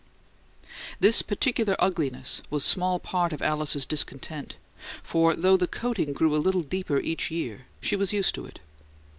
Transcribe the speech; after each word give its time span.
This 0.99 1.21
particular 1.21 1.75
ugliness 1.77 2.41
was 2.49 2.65
small 2.65 2.97
part 2.97 3.31
of 3.31 3.43
Alice's 3.43 3.85
discontent, 3.85 4.55
for 5.03 5.35
though 5.35 5.57
the 5.57 5.67
coating 5.67 6.11
grew 6.11 6.35
a 6.35 6.41
little 6.41 6.63
deeper 6.63 6.97
each 6.99 7.29
year 7.29 7.67
she 7.81 7.95
was 7.95 8.11
used 8.11 8.33
to 8.33 8.47
it. 8.47 8.61